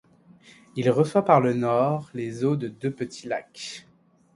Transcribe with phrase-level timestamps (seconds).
[0.75, 3.85] Il reçoit par le nord les eaux de deux petits lacs.